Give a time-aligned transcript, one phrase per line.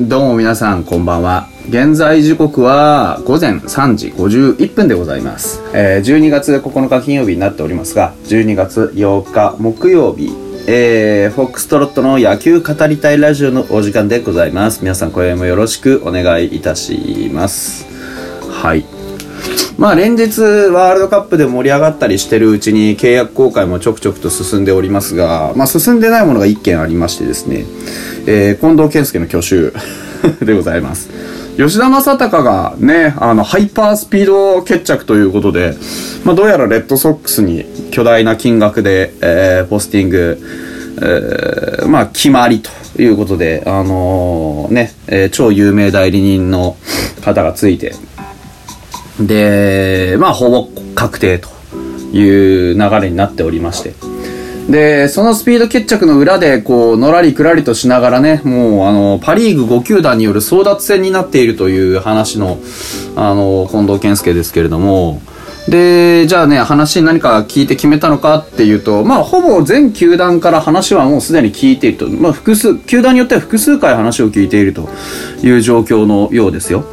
[0.00, 1.48] どうも皆さんこんばんは。
[1.68, 5.62] 現在時刻は午前3時51分でございます。
[5.72, 10.32] えー12月9日金曜日になっておりますが、12月8日木曜日、
[10.66, 14.80] えー、フォックストロットの野球語りたいラジオのお時間でございます。
[14.80, 17.86] 皆さん今夜もよろしくお願いいたします。
[18.50, 18.84] はい。
[19.78, 27.64] まあ連日ワールドカップで盛り上がったりしてるうちに契約更改もちょくちょくと進んでおりますが、まあ進んでないものが1件ありましてですね、
[28.26, 29.72] えー、近藤健介の去就
[30.44, 31.10] でございます。
[31.56, 35.74] 吉田正尚がね、あの、ハイパースピード決着ということで、
[36.24, 40.38] まあどうやらレッドソックスに巨大な金額で、えー、ポスティング、
[41.02, 42.70] えーまあ決まりと
[43.02, 46.76] いうことで、あのね、えー超有名代理人の
[47.24, 47.94] 方がついて、
[49.20, 51.48] で、まあ、ほぼ確定と
[52.12, 54.13] いう流れになっておりまして。
[54.68, 62.58] で、そのスピード決着の裏で、こう、のらりくらりとしながらね、もう、あの、パリーグ5球団による争奪戦になっているという話の、
[63.14, 65.20] あの、近藤健介ですけれども、
[65.68, 74.88] で、じゃあね、話何か聞いて決めたのかっていうと、まあ、ほぼ全球団から話はもうすでに聞いていると、まあ、複数、球団によっては複数回話を聞いていると
[75.42, 76.84] いう状況のようですよ。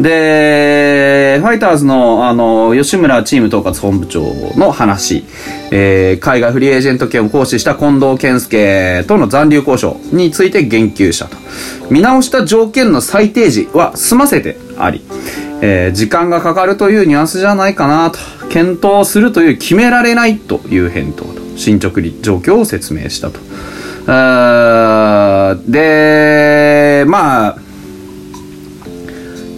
[0.00, 4.22] で、ファイターズの、あの、吉村チーム統括本部長
[4.56, 5.24] の話、
[5.70, 11.36] えー海外フリーエージェント権を行使した近藤健介との残留交渉について言及したと。
[11.90, 15.02] 見直した条件の再提示は済ませてあり、
[15.62, 18.18] えー時間がかかるというニュアンスじゃないかなと、
[18.48, 23.40] 検討するという決められないという返答と、進捗状況を説明したと。
[24.06, 27.58] あーで、まあ、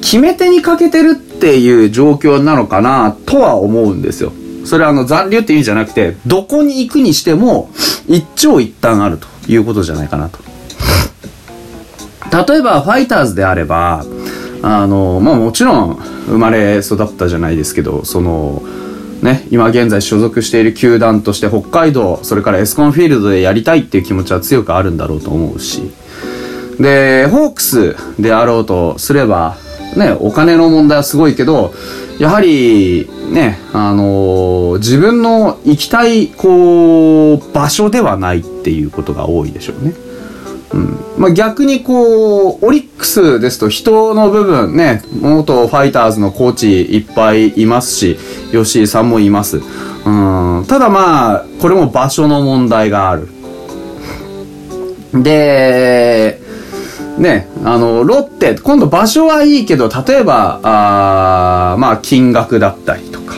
[0.00, 4.32] 決め手に欠けてるっていう状況なのかなとは思うんですよ。
[4.64, 7.70] それはあの残留って意味じゃなくて、どこに行くにしても
[8.08, 10.38] 一長一短あるということじゃないかなと。
[12.46, 14.04] 例えばファイターズであれば、
[14.62, 15.94] あの、まあもちろん
[16.26, 18.62] 生まれ育ったじゃないですけど、その、
[19.22, 25.90] ね、今現在所属している球団として北海道、それからエスコンフィールドでやりたいっていう気持ちは強くあるんだろうと思うし、
[26.78, 29.56] で、ホークスであろうとすれば、
[29.96, 31.74] ね、お金の問題はすごいけど、
[32.18, 39.94] やはり、ね、あのー自分の行きたい、こう、場所ではないっていうことが多いでしょうね。
[40.72, 40.98] うん。
[41.18, 48.18] まあ、逆にこう、オリックスですと人の部分ね、元ファイターズのコーチいっぱいいますし、
[48.52, 49.58] 吉井さんもいます。
[49.58, 50.64] うん。
[50.66, 53.28] ただまあ、これも場所の問題がある。
[55.12, 56.40] で、
[57.18, 63.36] ね、あの、ロッテ、今度場所はいいけど、例えば、あまあ、金額だったりとか、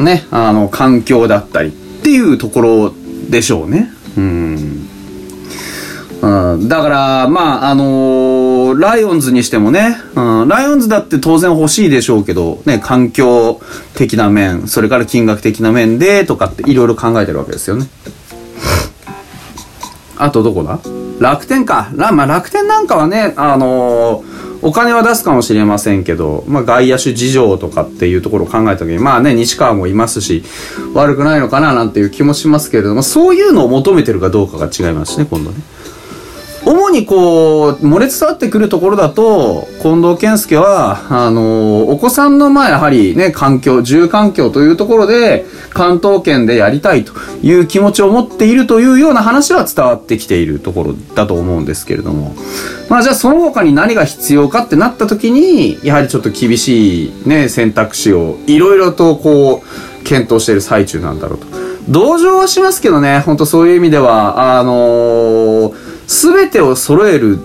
[0.00, 1.72] ね、あの、環境だったりっ
[2.02, 2.94] ていうところ
[3.30, 3.90] でしょうね。
[4.16, 4.88] うん。
[6.22, 13.60] うん、だから、まあ、あのーライオンズにしてもね、うん、ライオンズだって当然欲しいでしょうけど、ね、環境
[13.94, 17.86] 的な面、それから金額的な面で、とかっていろいろ考えてるわけですよね。
[20.16, 20.78] あとどこだ？
[21.22, 21.90] 楽天か。
[21.94, 30.44] まあ、楽天なんかはね、あのーお金は出すかもしれませんけど、まあ、外野手事情とかっていうところを考えた時に、まあね、西川もいますし、
[30.94, 35.56] 悪くないのかななんていう気もしますけれども、そういうのを求めてるかどうかが違いますね、今度ね。
[36.92, 52.36] にこう、漏れ伝わってくるところだと、近藤健介は、あの、お子さんのまあやはりね、環境、住環境というところで、関東圏でやりたいという気持ちを持っているというような話は伝わってきているところだと思うんですけれども。
[52.88, 61.46] まあじゃあその他に何が必要かってなった時に、やはりちょっと厳しいね、選択肢をいろいろとこう、検討している最中なんだろうと。
[61.88, 65.91] 同情はしますけどね、本当そういう意味では、あのす
[66.32, 67.38] べてを揃える、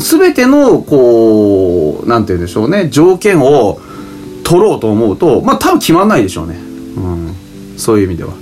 [0.00, 3.80] すべての、こう、なんて言うんでしょうね、条件を
[4.44, 6.56] 取ろうと思うと、まあ多分決まんないでしょうね。
[6.96, 7.34] うん。
[7.76, 8.32] そういう意味では。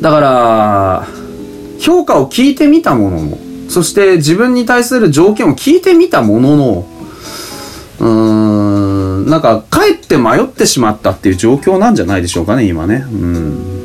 [0.00, 1.06] だから、
[1.78, 6.86] 評価を聞いてみたものの、そして自分に対する条件を聞いてみたものの、
[8.00, 13.04] うーん、なんか、かえって迷ってしまったっていう状況なんじゃないでしょうかね、今ね。
[13.12, 13.81] うん。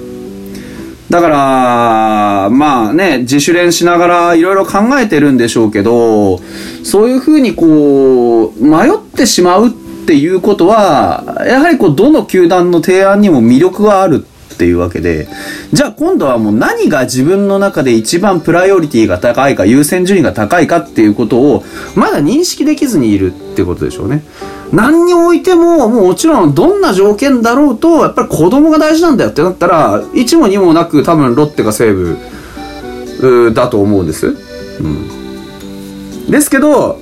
[1.09, 6.39] だから、まあね、自主練しながらいろいろ考えてるんでしょうけど、
[6.83, 9.71] そういうふうにこう、迷ってしまうっ
[10.05, 15.29] ていうことは、やはりこう、どの球団の提案にも魅力があるっていうわけで、
[15.71, 21.63] じゃあ今度はもう何が自分の中で一番プライオリティが高いか、優先順位が高いかっていうことを、
[21.95, 24.23] まだ認識できずにいるってことでしょうね。
[24.71, 34.27] 何においても、もうもちろんどんな条件だろうと、やっぱり子供が大事なんだよってなったら、1も2もなく多分ロッテが西武だと思うんです。
[34.27, 34.29] う
[34.83, 36.31] ん。
[36.31, 36.99] ですけど、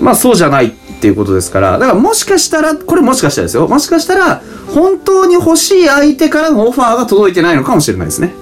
[0.00, 3.68] まあそうじゃないっていうことですから、だからもしかしたら、これもしかしたらですよ。
[3.68, 4.42] もしかしたら、
[4.74, 8.34] 本当に欲しい相手からのオファーが届いてないのかもしれないですね。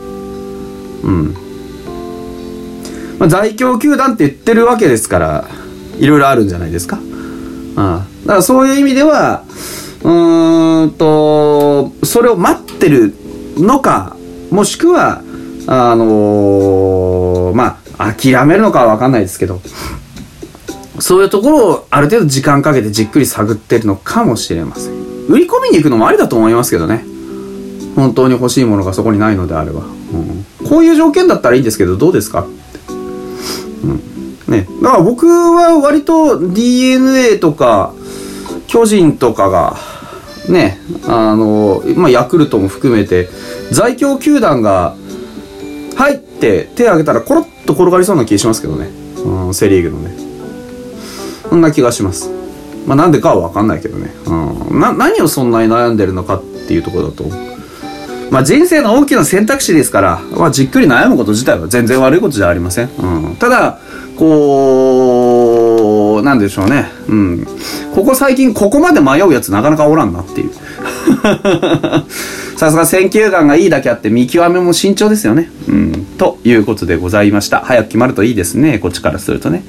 [1.04, 1.36] うん。
[3.18, 5.44] まあ、在京球団って言ってるわけですから、
[5.98, 6.98] いろいろあるんじゃないですか。
[8.22, 9.44] だからそういう意味では、
[10.02, 13.14] うーんと、それを待ってる
[13.56, 14.16] のか、
[14.50, 15.22] もしくは、
[15.66, 19.60] あのー、まあ、諦めるのかはわかんないですけど、
[20.98, 24.92] そういうところをある程度時間かけてじっくり探ってるのかもしれません。
[25.28, 27.04] 売り込みに行くのもありだと思いますけどね。
[27.96, 29.80] 本当に欲しいものがそこにないのであれば。
[29.80, 32.46] うん、こういう条件だったらいいんですけど、どうですか。
[32.88, 34.00] うん。
[34.48, 34.66] ね。
[34.82, 37.94] だから僕は割と DNA とか、
[38.72, 39.76] 巨人とかが、
[40.48, 43.28] ね、あの、まあ、ヤクルトも含めて、
[43.70, 44.96] 在京球団が、
[45.94, 48.88] 入って手を挙げたらコロッと転がりそうな気がしますけどね。
[49.26, 50.16] うん、セリーグのね。
[51.50, 52.30] そんな気がします。
[52.86, 54.10] まあ、なんでかはわかんないけどね。
[54.24, 54.80] うん。
[54.80, 57.24] な、何をそんなに悩んでるのかっていうところだと。
[58.30, 62.90] まあ、人生の大きな選択肢ですから、まあ、じっくり悩むこと自体は全然悪いことじゃありません。
[62.98, 63.36] うん。
[63.36, 63.78] ただ、
[64.16, 66.90] こう、なんでしょうね。
[67.08, 67.46] うん。
[67.94, 70.50] ここ最近ここまで迷うやつなかなかおらんなっていう。
[72.56, 75.50] さすが選球眼がいいだけあって見極めも慎重ですよね。
[75.68, 76.06] うん。
[76.16, 77.60] ということでございました。
[77.60, 78.78] 早く決まるといいですね。
[78.78, 79.64] こっちからするとね。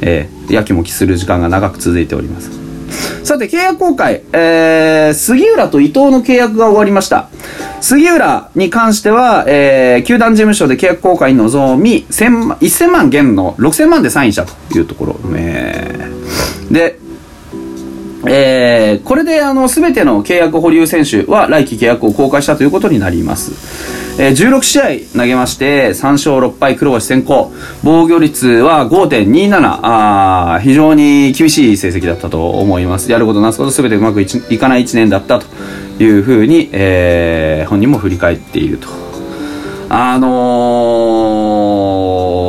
[0.00, 2.50] えー、やきもきする時間が長く続いております。
[3.24, 7.28] さて、契約公開、えー、杉浦と伊藤の契約が終わりました。
[7.80, 15.20] 杉浦に関しては、えー、球団事務所で契約公開に臨み、1000万元の6000万でサインしたというところ。
[15.34, 16.19] えー、
[16.70, 16.98] で、
[18.26, 24.00] えー、これであの全ての契約保留選手は来季契約を公開したということになります。
[24.20, 24.82] えー、16試合
[25.16, 27.52] 投げまして、3勝6敗黒星先行。
[27.82, 29.80] 防御率は5.27。
[29.82, 33.10] あ非常に厳しい成績だったと思います。
[33.10, 34.26] やることなすこと全てうまくい
[34.58, 35.46] かない1年だったと
[36.02, 38.88] いうふうに、えー、本人も振り返っていると。
[39.88, 40.28] あの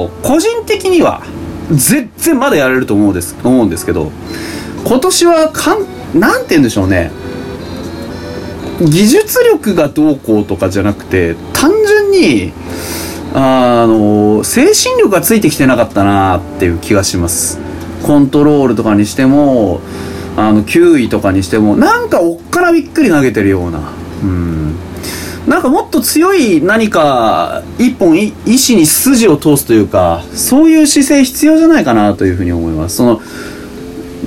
[0.09, 1.23] ー、個人的には
[1.75, 4.11] 全然まだやれると思うです思うんですけど、
[4.85, 7.11] 今年はかん、なんて言うんでしょうね。
[8.81, 12.51] 技術力がどうこうとかじゃなくて、単純に、
[13.33, 17.59] あの、精神力がついてきてなかったなっていう気がします。
[18.03, 19.81] コントロールとかにしても、
[20.35, 23.79] あの、球威とかにしても、なんかおっからびっくり投げてるような。
[24.23, 24.75] うん。
[25.47, 32.97] なんかもっと強い何か、一本意志に筋を通すというか、そういう姿勢必要じゃないかなというふうに思います。
[32.97, 33.21] その、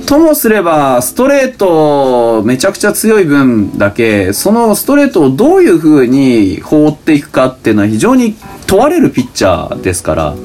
[0.05, 8.35] ともすれば、ストレートめちゃくちゃ強い分だけ、そのストレートをどういう風に放っていくかっていうのは非常に
[8.67, 10.35] 問われるピッチャーですから、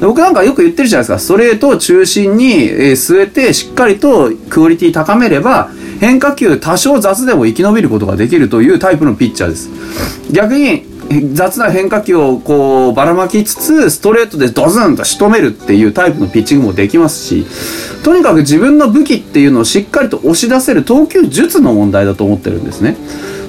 [0.00, 9.70] 僕なんかよく言ってるじゃないですか、ストレートを中心に、据えてしっかりとクオリティ高めれば、変化球多少雑でも生き延びることができるというタイプのピッチャーです。
[10.32, 10.98] 逆に、
[11.32, 17.46] 雑な変化球をこうばらまきつつストレートでドズンと仕留めるっていうタイプのピッチングもできますし
[18.04, 22.96] とにかく自分の武器っていうのをしっかりと押し出せる投球術の問題だと思ってるんですね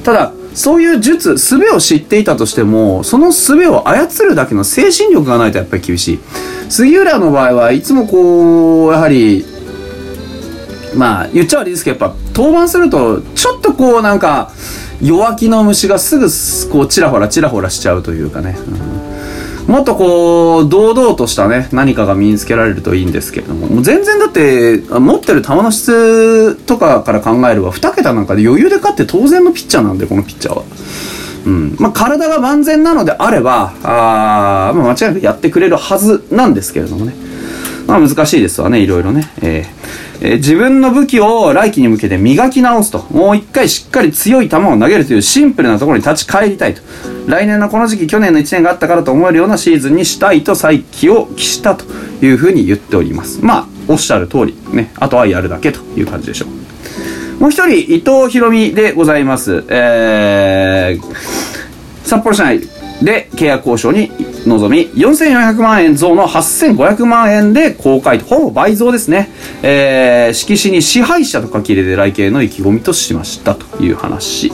[0.06, 6.20] ただそういう術術を知っていたとしてもその術を操るだけの精神力がないとやっぱり厳しい
[6.70, 9.46] 杉浦の場合はいつもこうやはり
[10.96, 14.51] まあ言っちゃ悪いですけどやっぱ登板するとちょっとこうなんか
[15.01, 16.27] 弱気の虫がすぐ
[16.72, 18.58] こうちらほらちらほらしちゃうというかね、
[19.67, 30.63] うん、もっとこう堂々としたね何かが身につけられるといいんですけれどももう全然だって持ってる球の質とかから考えれば2桁なんかで余裕で勝って当然のピッチャーなんでこのピッチャーは。
[31.46, 31.77] うん。
[31.79, 37.13] まあ、体が万全なのであればあ、まあ、間違いなくやってくれるはずなんですけれどもね、
[37.88, 40.09] まあ、難しいですわねいろいろね、えー。
[40.22, 46.82] えー、自分の武器を来季に向けて磨き直すと、もう一回しっかり強い球を投げるというシンプルなところに立ち返りたいと。
[47.28, 51.86] 来年のこの時期、去年の1年があったからと思えるようなシーズンにしたいと再起を期したと
[52.22, 53.40] いうふうに言っております。
[53.44, 57.42] まあ、おっしゃる通り、ね、あとはやるだけという感じでしょう。
[57.42, 59.64] もう一人、伊藤博美でございます。
[59.70, 61.16] えー、
[62.04, 62.60] 札幌市内
[63.02, 64.12] で契約交渉に
[64.50, 69.29] 望み、4400万円増の8500万円で公開と、ほぼ倍増ですね。
[69.63, 74.51] えー、色紙に支配者と書き入れて来系の意気込みとしましたという話。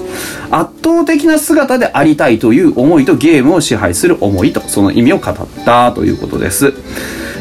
[0.52, 5.36] 圧倒的な姿でありたいという思いとゲームを支配する思いと、その意味を語っ
[5.66, 6.74] たということです。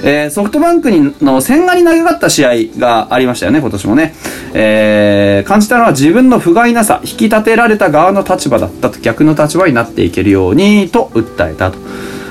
[0.06, 4.14] えー、ソフトバンクにの千賀に投げ勝った試合がありましたよね、今年もね。
[4.52, 11.78] えー、感じたのは自分の不甲斐なさ、引き立てられた側の立場だったと逆の立場になっていけるようにと訴えたと。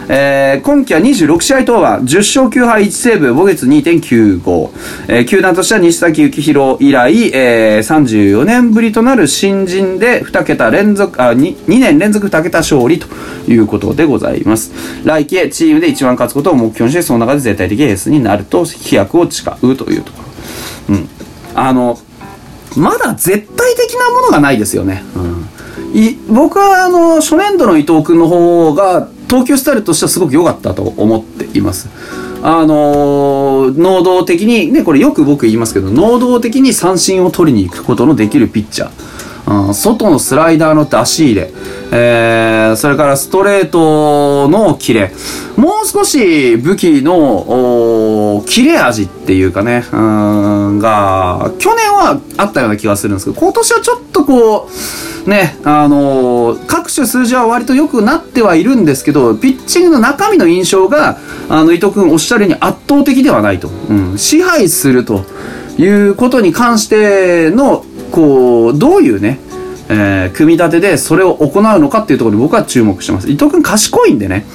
[0.09, 4.69] えー、今季は26試合登板、10勝9敗1セーブ、防御率2.95。
[5.07, 13.07] えー、球団としては西崎幸宏以来、えー、34年ぶりとなる新人で2桁連続、あ、2, 2年連続2桁勝利と
[13.49, 14.71] いうことでございます。
[15.05, 20.23] 来季へチームで一番勝つことを目標にして、その中で絶対的エースになると飛躍を誓うというとこ
[20.89, 20.95] ろ。
[20.95, 21.09] うん。
[21.55, 21.97] あの、
[22.75, 25.03] まだ絶対的なものがないですよね。
[25.15, 25.47] うん、
[25.93, 31.89] い僕はあの初年度の伊藤君の方が投球スタイルとしてはすごく良かったと思っています。
[32.43, 39.22] あのー、能動的に、ね、これよく僕言いますけど、能動的に三振を取りに行くことのできるピッチャー。
[39.47, 41.51] うん、外のスライダーの出し入れ、
[41.91, 45.11] えー、それからストレートのキレ、
[45.57, 54.69] もう少し武器の切れ味っていうかね、うん、が、去年はあったような気がするんですけど、今年はちょっとこ
[55.25, 61.17] う、ね、あのー、各種数字は割と良くなってはいるんですけど、ピッチングの中身の印象が、
[61.49, 63.69] あの、伊藤君おっしゃるように圧倒的ではないと。
[63.89, 65.25] うん、支配すると
[65.77, 69.39] いうことに関してのこう、どういうね、
[69.89, 73.29] えー、組み立てでそれを行うのかっていうところに僕は注目してます。
[73.29, 74.45] 伊藤君賢いんでね、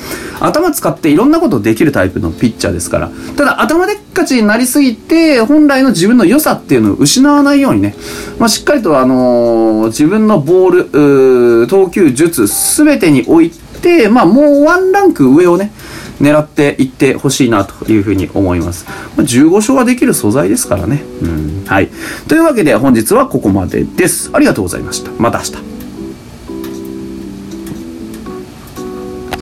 [0.41, 3.11] 頭使っていろんなことできるタイプのピッチャーですから。
[3.37, 7.97] ただ頭でっかちになりすぎて、本来の自分の良さっていうのを失わないようにね、
[8.39, 15.73] まあ、しっかりとあのー、自分のボール、投球術すべてにおいて、まあもうワンランク上をね、
[16.21, 18.87] 狙っていってほしいなというふうに思います。
[19.17, 21.03] まあ、15勝はできる素材ですからね。
[21.23, 21.65] うん。
[21.67, 21.89] はい。
[22.29, 24.31] というわけで本日はここまでです。
[24.33, 25.11] ありがとうございました。
[25.19, 25.78] また明日。